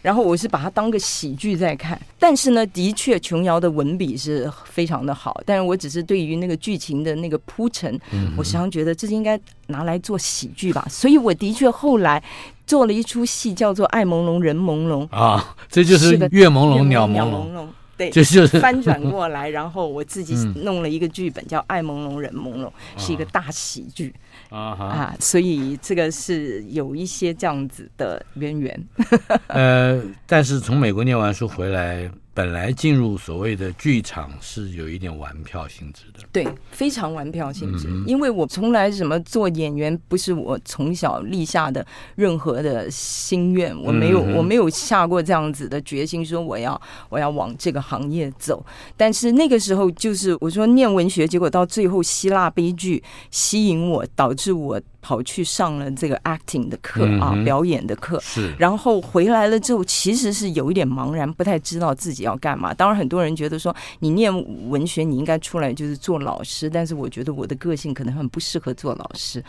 [0.02, 2.00] 然后我是把它当个喜剧在看。
[2.20, 10.88] 但是呢，的确琼瑶的文笔是非常的好，但是我只是对于那个剧情的那个铺陈，嗯、我时常觉得这是应该拿来做喜剧吧。
[10.90, 12.24] 所以我的确后来
[12.66, 17.66] 做了一出戏，叫做《爱朦胧人朦胧》啊，这就是月朦胧鸟朦胧。
[17.96, 22.66] 对，就是翻转过来，然后我自己弄了一个剧本，叫《爱朦胧人朦胧》，
[22.98, 24.12] 是一个大喜剧
[24.50, 28.88] 啊啊，所以这个是有一些这样子的渊源。
[29.46, 32.10] 呃，但是从美国念完书回来。
[32.34, 37.88] 本来进入所谓的剧场是有一点玩票性质的，对，非常玩票性质。
[37.88, 48.66] 嗯、因为我从来什么做演员，不是我从小立下的任何的心愿，我没有，嗯、我没有下过这样子的决心，说我要我要往这个行业走。
[48.98, 54.82] 但是那个时候，就是我说念文学，结果到最后希腊悲剧吸引我，导致我。
[55.04, 58.20] 跑去上了这个 acting 的课啊，嗯、表演的课。
[58.22, 62.74] 是，然后回来了之后，其实是有一点茫然，不太知道自己要干嘛。
[62.74, 64.34] 当然，很多人觉得说你念
[64.70, 66.70] 文学，你应该出来就是做老师。
[66.70, 69.44] 但是我觉得我的个性可能很不适合做老师。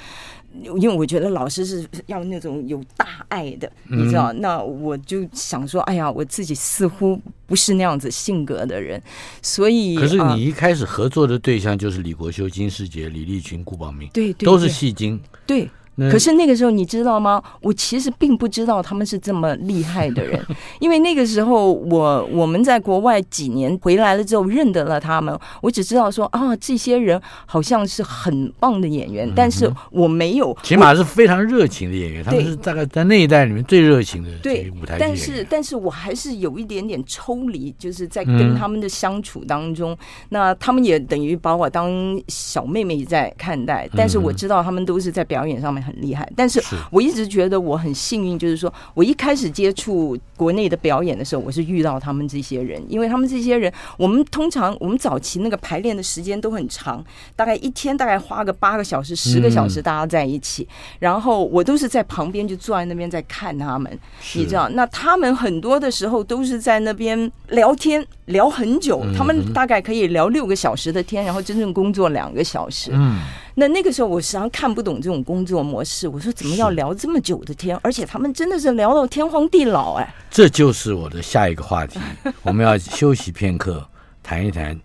[0.63, 4.33] 因为我觉得老师是要那种有大爱的，你知道？
[4.33, 9.03] 嗯、那我就想说，哎呀，我自己似乎不是那样子性格的人，
[9.43, 9.97] 所以。
[9.97, 15.69] 可是你一开始合作的对象就是李国修、金世杰、李立群、顾宝明，对，对，都是戏精，对。
[16.11, 17.43] 可是那个时候你知道吗？
[17.61, 20.45] 我其实并不知道他们是这么厉害的人，
[20.81, 34.99] 因为那个时候我我们在国外几年回来了之后认得了他们，我只知道说啊，这些人好像是很棒的演员，但是我没有，起码是非常热情的演员，他们是大概在那一代里面最热情的对舞台剧演员。
[35.01, 39.97] 但是但是我还是有一点点抽离，就是在跟他们的相处当中，
[40.31, 45.84] 那他们也等于把我当小妹妹在看待，但是我知道他们都是在表演上面。
[45.85, 57.05] 很厉害，但是我一直觉得我很幸运，就是说我一开始接触国内的表演的时候，我是遇到他们这些人，因为他们这些人，我们通常我们早期那个排练的时间都很长，
[57.37, 60.67] 大概一天大概花个八个小时、十个小时，大家在一起，
[60.99, 63.99] 然后我都是在旁边就坐在那边在看他们，
[64.35, 72.91] 你知道，那他们很多的时候都是在那边聊天聊很久，他们大概可以聊六个小时的天，然后真正工作两个小时。
[72.93, 73.21] 嗯。
[73.55, 77.79] 那那个时候我实际上看不懂这种工作模式，我说怎么要聊这么久的天？
[77.83, 80.15] 而且他们真的是聊到天荒地老哎！
[80.31, 82.01] 这就是我的下一个话题，
[82.43, 83.87] 我们要休息片刻，
[84.23, 84.77] 谈一谈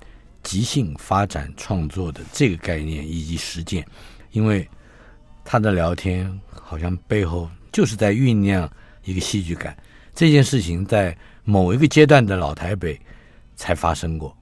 [0.43, 3.83] 即兴发展创作的这个概念以及实践，
[4.31, 4.67] 因为
[5.43, 8.69] 他的聊天好像背后就是在酝酿
[9.03, 9.75] 一个戏剧感。
[10.13, 12.99] 这件事情在某一个阶段的老台北
[13.59, 14.33] 才发生过。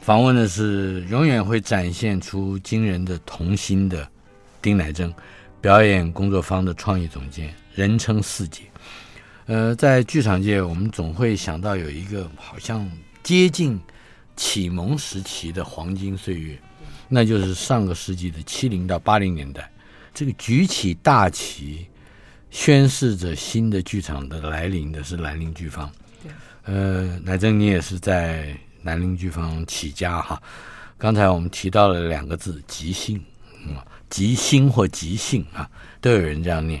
[0.00, 4.08] 访问的是永远会展现出惊人的童心的
[4.62, 5.12] 丁乃真，
[5.60, 8.62] 表演工作坊的创意总监，人称四姐。
[9.44, 12.90] 呃，在剧场界，我们总会想到有一个好像
[13.22, 13.78] 接近
[14.34, 16.58] 启蒙时期的黄金岁月，
[17.08, 19.70] 那就是上个世纪的七零到八零年代。
[20.14, 21.86] 这个举起大旗，
[22.50, 25.90] 宣示着新的剧场的来临的是兰陵剧坊。
[26.64, 28.56] 呃，乃正，你也是在。
[28.84, 30.40] 兰陵剧坊起家哈，
[30.96, 33.20] 刚才我们提到了两个字“即兴”，
[33.66, 33.74] 嗯，
[34.08, 35.68] 即兴或即兴啊，
[36.00, 36.80] 都有人这样念。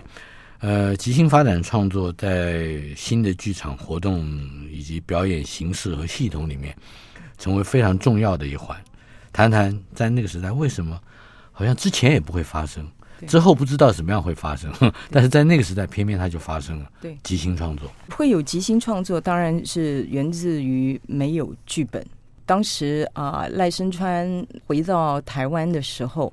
[0.60, 4.24] 呃，即兴发展创作在新的剧场活动
[4.70, 6.74] 以及表演形式和系统里面，
[7.36, 8.80] 成为非常重要的一环。
[9.32, 11.00] 谈谈在那个时代为什么
[11.52, 12.86] 好像之前也不会发生，
[13.26, 14.72] 之后不知道怎么样会发生，
[15.10, 16.90] 但是在那个时代偏偏它就发生了。
[17.00, 22.04] 对，即兴创作会有即兴创作，当然是源自于没有剧本。
[22.46, 26.32] 当时啊，赖声川回到台湾的时候，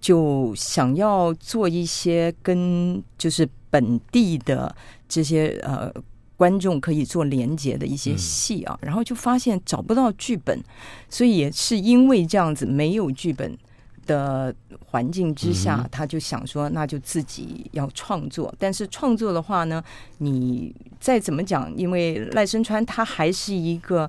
[0.00, 4.72] 就想要做一些跟就是本地的
[5.08, 5.92] 这些呃
[6.36, 10.62] 观众可以做连接的一些戏啊，然后就发现找不到剧本，
[11.08, 13.56] 所以也是因为这样子没有剧本
[14.06, 18.54] 的环境之下，他就想说，那就自己要创作。
[18.58, 19.82] 但是创作的话呢，
[20.18, 24.08] 你再怎么讲，因为赖声川他还是一个。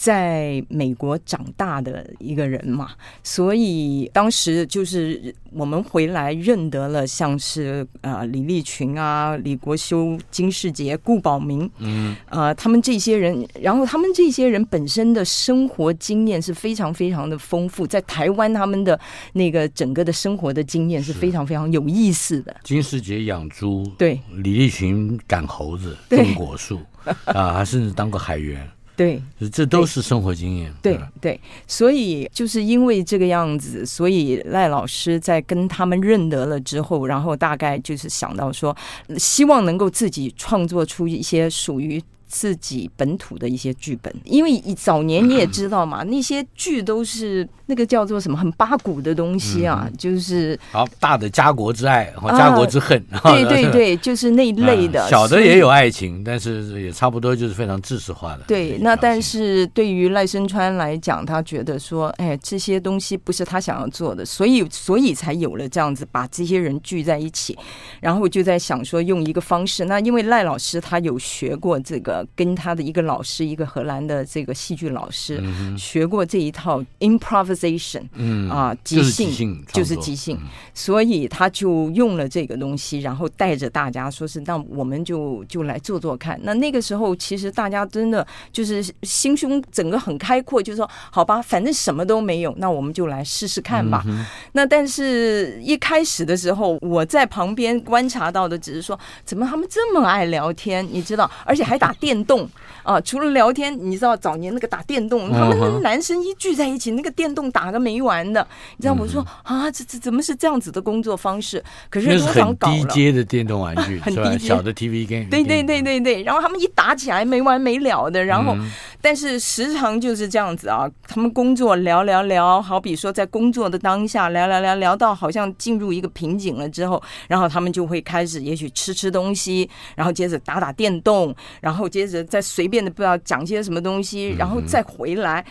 [0.00, 2.90] 在美国长大的一个人嘛，
[3.24, 18.96] 所以当时就是我们回来认得了，像是呃李立群啊、李国修、金世杰、顾宝明，嗯，呃，他们这些人，然后他们这些人本身的生活经验是非常非常的丰富，在台湾他们的
[19.32, 22.56] 那个整个的生活的经验是非常非常有意思的。
[22.64, 26.80] 金世杰养猪，对；李立群赶猴子、种果树，
[27.26, 28.68] 啊，还甚至当过海员。
[28.96, 30.74] 对，这都是生活经验。
[30.82, 38.76] 对对，所以就是因为这个样子，所以赖老师在跟他们认得了之后，然后大概就是想到说，
[39.16, 42.02] 希望能够自己创作出一些属于。
[42.28, 55.08] 自己本土的一些剧本，因为早年你也知道嘛， 那些剧都是那个叫做什么很八股的东西啊，嗯、就是好大的家国之爱和家国之恨，啊、对对对，就是那一类的。
[55.08, 58.44] 小的也有爱情，但是也差不多就是非常知识化的。
[58.46, 67.56] 对，那但是对于赖声川来讲，他觉得说，哎，这些东西不是他想要做的，所以所以才有了这样子把这些人聚在一起，
[68.00, 69.86] 然后就在想说用一个方式。
[69.86, 72.17] 那因为赖老师他有学过这个。
[72.34, 86.38] 跟他的一个老师，一个荷兰的这个戏剧老师，嗯、学过这一套 improvisation，嗯啊，即兴就是即兴，嗯、所以他就用了这个东西，然后带着大家说是，那我们就就来做做看。
[86.42, 94.02] 那那个时候，其实大家真的就是心胸整个很开阔，就是说好吧，反正什么都没有，那我们就来试试看吧。
[94.06, 102.48] 嗯、那但是一开始的时候，我在旁边观察到的只是说，怎么他们这么爱聊天，你知道，而且还打电动
[102.82, 103.00] 啊！
[103.00, 108.46] 除了聊天，你知道早年那个打电动，他们男生一聚在一起，那个电动打个没完的。
[108.76, 111.62] 你知道我说啊，这这怎么是这样子的工作方式？
[111.90, 115.26] 可是多想搞低阶的电动玩具， 很低阶小的 TV game。
[115.30, 118.56] 对对对对对，然后他们一打起来没完没了的，然后
[119.00, 135.44] 但是时常就是这样子啊，他们工作聊聊聊，好比说在工作的当下聊聊聊聊到好像进入一个瓶颈了之后，然后他们就会开始也许吃吃东西，然后接着打打电动，然后接着再随便的不知道讲些什么东西，然后再回来。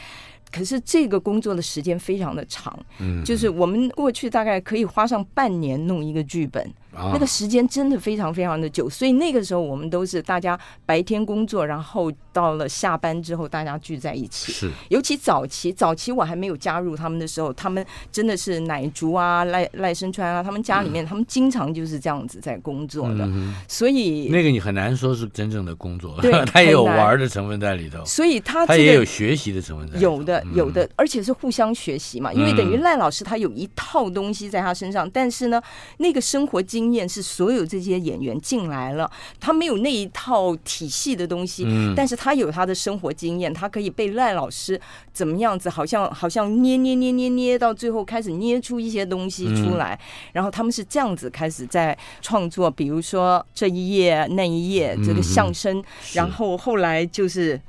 [0.50, 6.74] 可是这个工作的时间非常的长，嗯就是我们过去大概可以花上半年弄一个剧本。
[7.14, 14.52] 那个时间真的非常非常的久，所以那个时候我们都是大家白天工作，然后到了下班之后大家聚在一起。
[14.52, 23.30] 是，尤其早期，早期我还没有加入他们的时候，他们真的是奶竹啊、赖赖声川啊，他们家里面他们经常就是这样子在工作的。
[23.68, 28.04] 所以那个你很难说是真正的工作，对， 他也有玩的成分在里头。
[28.06, 30.12] 所以他他也有学习的成分在里头。
[30.12, 35.62] 有的有的，而且是互相学习嘛，因为等于赖老师他有一套东西在他身上，但是呢，
[35.98, 39.10] 那个生活经验是所有这些演员进来了，
[39.40, 44.80] 他没有那一套体系的东西，嗯，但是他有他的生活经验，他可以被赖老师
[45.14, 55.84] 怎么样子，好像好像捏捏捏捏捏，到最后开始捏出一些东西出来，嗯，然后他们是这样子开始在创作，比如说这一页那一页这个相声，嗯，
[56.14, 57.60] 然后后来就是。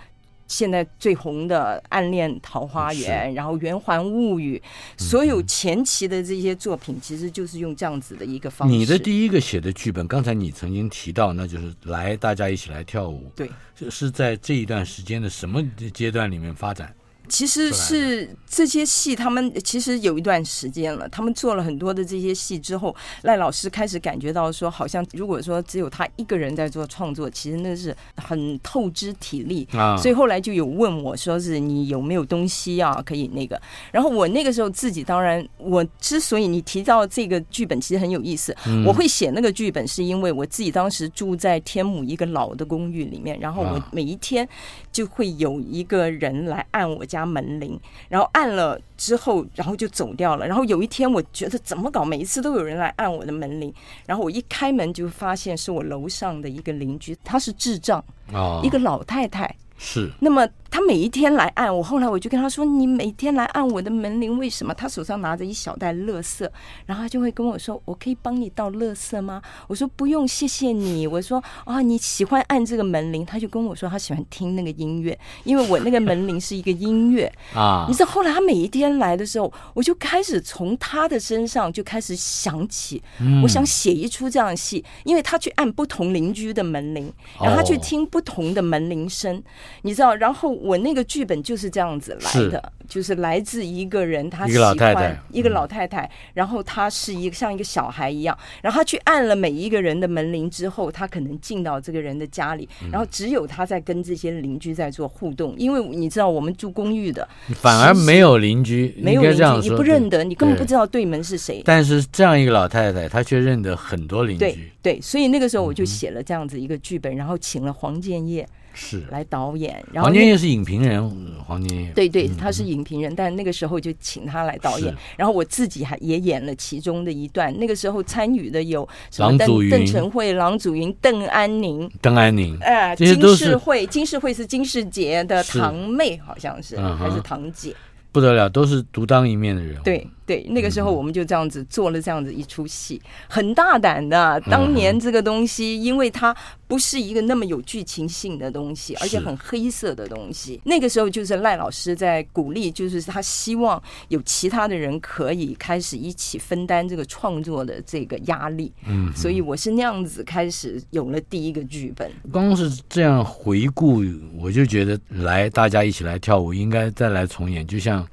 [0.49, 4.61] 现在最红的《暗恋桃花源》，然后《圆环物语》，
[5.03, 8.75] 所有前期的这些作品，其实就是用这样子的一个方式。
[8.75, 13.31] 你的第一个写的剧本，刚才你曾经提到，那就是来大家一起来跳舞。
[13.37, 15.63] 对，就是在这一段时间的什么
[15.95, 16.93] 阶段里面发展？
[17.29, 21.09] 其实是这些戏，他们其实有一段时间了。
[21.09, 29.97] 他们做了很多的这些戏之后，赖老师开始感觉到说，好像如果说只有他一个人在做创作，其实那是很透支体力啊。
[29.99, 33.61] 所以后来就有问我说：“是你有没有东西啊，可以那个？”
[33.93, 38.57] 然后我那个时候自己当然，我之所以你提到这个剧本，其实很有意思。
[38.87, 44.49] 我会写那个剧本，是因为我自己当时住在天母一个老的公寓里面，然后我每一天
[44.91, 47.18] 就会有一个人来按我家。
[47.19, 50.47] 家门铃，然后按了之后，然后就走掉了。
[50.47, 53.73] 然后有一天，我觉得怎么搞，每一次都有人来按我的门铃。
[54.07, 58.03] 然后我一开门就发现是我楼上的一个邻居，她是智障，
[58.33, 59.55] 哦，一个老太太。
[59.77, 60.11] 是。
[60.21, 60.49] 那么。
[60.71, 66.49] 他每一天来按我，后来我就跟他说：“你每天来按我的门铃，为什么？”他手上拿着一小袋垃圾，
[66.87, 83.03] 然后他就会跟我说：“我可以帮你倒垃圾吗？”我说：“不用，谢谢你。”我说：“啊，你喜欢按这个门铃？”他就跟我说：“他喜欢听那个音乐，因为我那个门铃是一个音乐啊。”你知道，后来他每一天来的时候，我就开始从他的身上就开始想起，
[83.43, 87.11] 我想写一出这样的戏，因为他去按不同邻居的门铃，
[87.41, 89.43] 然后他去听不同的门铃声，
[89.83, 90.58] 你知道，然后。
[90.61, 111.63] 我那个剧本就是这样子来的，就是来自一个人，他喜欢一个老太太，一个老太太，然后他是一个像一个小孩一样，然后他去按了每一个人的门铃之后，他可能进到这个人的家里，然后只有他在跟这些邻居在做互动，因为你知道我们住公寓的，反而没有邻居，没有邻居，你不认得，你根本不知道对门是谁。
[111.65, 118.49] 但是这样一个老太太，她却认得很多邻居，对对，所以那个时候我就写了这样子一个剧本，然后请了黄建业。
[118.79, 119.85] 是来导演。
[119.93, 121.11] 然后黄建业是影评人，
[121.45, 124.95] 黄建业对对，他是影评人，嗯、但那个时候就请他来导演。
[125.17, 127.53] 然后我自己还也演了其中的一段。
[127.59, 137.75] 那个时候参与的有什么邓邓晨慧、郎祖云、邓安宁、邓安宁，哎、呃，金世慧，金世慧是金世杰的堂妹，好像是、嗯、还是堂姐。
[138.13, 139.81] 不得了，都是独当一面的人。
[139.83, 144.39] 对对，那个时候我们就这样子做了这样子一出戏，很大胆的。
[144.43, 150.61] 当年这个东西，因为它不是一个那么有剧情性的东西，而且很黑色的东西。
[150.65, 158.71] 那个时候就是赖老师在鼓励，就是他希望有其他的人可以开始一起分担这个创作的这个压力。
[158.87, 162.13] 嗯，所以我是那样子开始有了第一个剧本。
[162.31, 164.05] 光是这样回顾，
[164.37, 168.07] 我就觉得来大家一起来跳舞，应该再来重演，就像。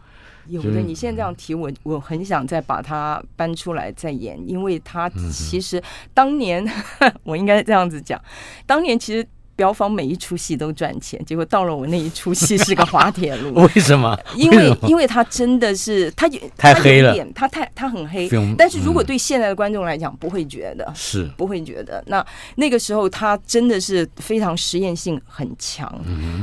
[0.48, 5.82] 有的，你现在这样提我，我很想再把它搬出来再演，因为它其实
[6.14, 6.66] 当年
[7.24, 8.22] 我应该这样子讲，
[8.66, 9.28] 当年其实。
[9.56, 13.54] 标方每一出戏都赚钱，结果到了我那一出戏是个滑铁卢。
[13.64, 14.18] 为什么？
[14.36, 16.28] 因为因为他真的是他
[16.58, 18.30] 太黑了，他太他很黑。
[18.58, 22.04] 但是如果对现在的观众来讲，不会觉得是不会觉得。
[22.08, 22.26] 那
[22.56, 25.90] 那个时候他真的是非常实验性很强。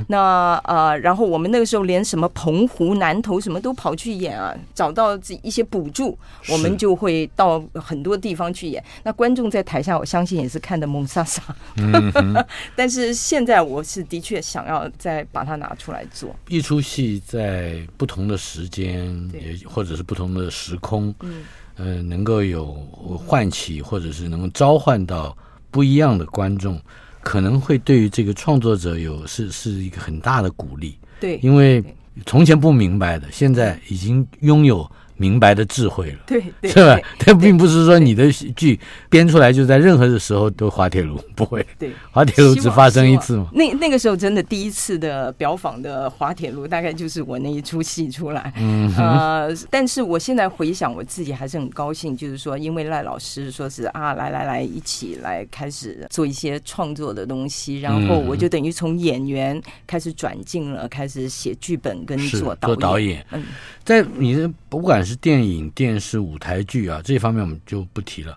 [0.08, 8.82] 那呃，然后我们那个时候连什么澎湖、南投什么都跑去演啊，找到一些补助，我们就会到很多地方去演。
[9.02, 11.42] 那观众在台下，我相信也是看的懵萨萨。
[12.74, 13.01] 但是。
[13.06, 21.42] 是现在，我是的确想要再把它拿出来做一出戏，在不同的时间，也或者是不同的时空，嗯，
[21.76, 22.72] 呃，能够有
[23.26, 25.36] 唤起，或者是能够召唤到
[25.70, 26.80] 不一样的观众，
[27.22, 30.96] 可能会对于这个创作者有是是一个很大的鼓励。
[31.20, 31.82] 对，因为
[32.26, 34.90] 从前不明白的，现在已经拥有。
[35.16, 36.98] 明白的智慧了，对，对是吧？
[37.18, 41.64] 但 并不是说你的剧编出来就在任何的时候都滑铁卢，不会。
[41.78, 43.48] 对，滑铁卢只发生一次嘛。
[43.52, 48.52] 那那个时候真的第一次的表坊的滑铁卢，大概就是我那一出戏出来。
[48.56, 62.74] 嗯，呃，但是我现在回想，我自己还是很高兴，就是说，因为赖老师说是啊，来来来，一起来开始做一些创作的东西，然后我就等于从演员开始转进了，开始写剧本跟做导演。
[62.74, 63.42] 做导演，嗯，
[63.84, 65.16] 在你的不管是。
[65.22, 68.36] 电影、电视、舞台剧啊，这方面我们就不提了，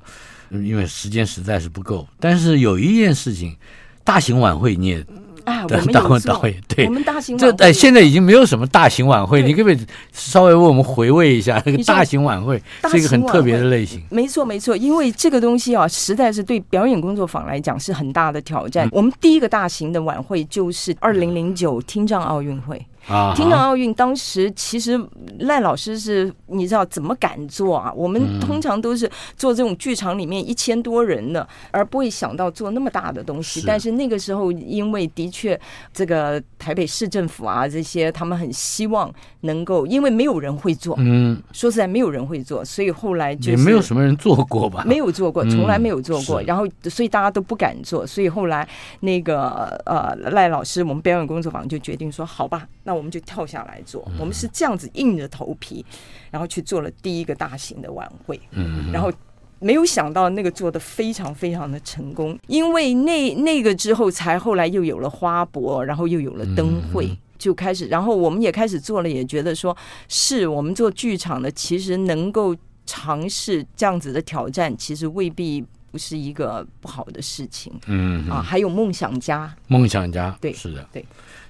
[0.51, 2.07] 因为时间实在是不够。
[2.19, 3.55] 但是有一件事情，
[4.03, 5.03] 大型晚会你也
[5.45, 9.79] 啊， 我们有做，对，我们大型晚会这哎，现在已经没有什么大型晚会，你可不可以
[10.11, 12.61] 稍微为我们回味一下那个大型晚会
[12.91, 14.03] 是一个很特别的类型？
[14.11, 18.85] 没错，没错，因为这个东西啊，实在是对表演工作坊来讲是很大的挑战。
[18.87, 22.85] 嗯、我们第一个大型的晚会就是二零零九听障奥运会。
[23.07, 23.33] 啊！
[23.35, 24.99] 听障奥运当时其实
[25.39, 27.91] 赖老师是你知道怎么敢做啊？
[27.95, 33.63] 我们通常都是做这种剧场里面一千多人的，而不会想到做那么大的东西。
[33.65, 35.59] 但是那个时候，因为的确
[35.93, 40.95] 这个台北市政府啊这些，他们很希望能够，因为没有人会做。
[40.97, 44.83] 嗯，说实在没有人会做，所以后来就也没有什么人做过吧？
[44.83, 46.41] 没有做过，从来没有做过。
[46.41, 48.67] 然后所以大家都不敢做，所以后来
[49.01, 52.94] 那个呃赖老师，我们表演工作坊就决定说，好吧，那。
[52.95, 55.85] 我们就跳下来做，我们是这样子硬着头皮，
[56.31, 58.39] 然后去做了第一个大型的晚会。
[58.51, 59.11] 嗯，然后
[59.59, 69.75] 没有想到那个做的非常非常的成功，因为那那个之后才后来又有了花博，然后又有了灯会，就开始，然后我们也开始做了，也觉得说
[70.07, 77.73] 是我们做剧场的，其实能够尝试这样子的挑战，其实未必不是一个不好的事情。
[77.87, 78.29] 嗯。
[78.29, 81.03] 啊，还有梦想家，梦想家，对，是的，对。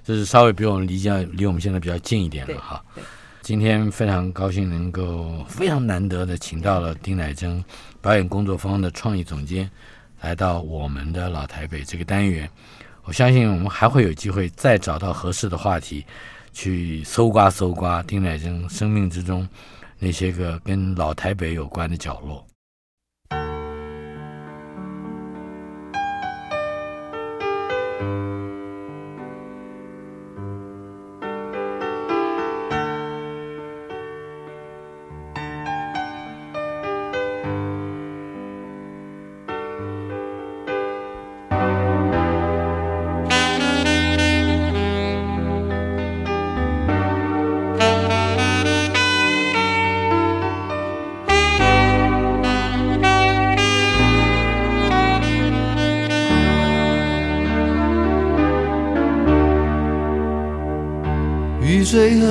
[0.06, 2.80] 就是稍微比我们离家离我们现在比较近一点了哈。
[3.42, 7.62] 今天非常高兴能够非常难得的请到了丁乃真
[8.00, 9.68] 表演工作坊的创意总监
[10.20, 12.48] 来到我们的老台北这个单元。
[13.02, 16.04] 我相信我们还会有机会再找到合适的话题
[16.52, 19.48] 去搜刮搜刮丁乃真生命之中
[19.98, 22.46] 那些个跟老台北有关的角落。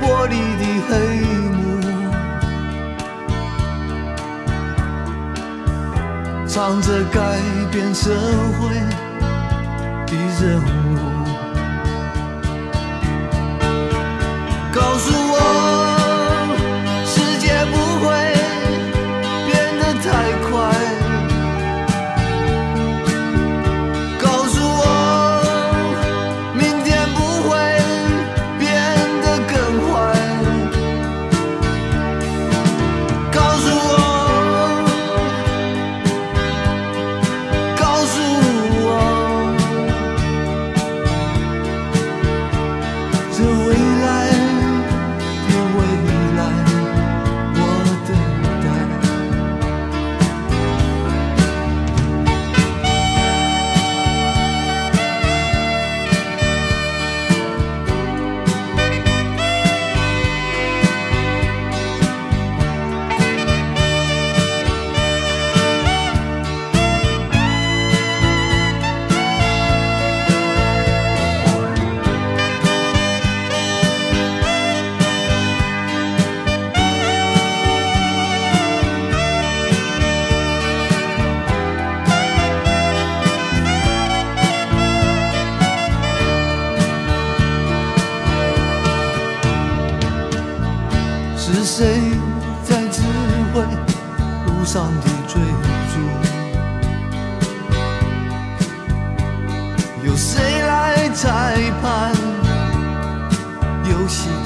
[0.00, 0.92] 玻璃的黑
[1.52, 1.58] 幕。
[6.46, 7.38] 藏着改
[7.70, 8.10] 变社
[8.58, 8.74] 会
[10.06, 11.37] 的人物，
[101.58, 101.88] 台北
[103.82, 104.37] 不